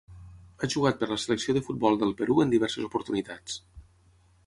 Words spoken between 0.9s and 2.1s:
per la selecció de futbol